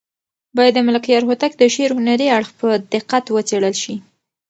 باید 0.57 0.73
د 0.75 0.79
ملکیار 0.87 1.21
هوتک 1.27 1.51
د 1.57 1.63
شعر 1.73 1.91
هنري 1.97 2.27
اړخ 2.37 2.49
په 2.59 2.67
دقت 2.93 3.25
وڅېړل 3.29 3.75
شي. 3.83 3.95